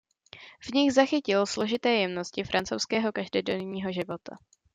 [0.59, 4.37] V nich zachytil složité jemnosti francouzského každodenního života.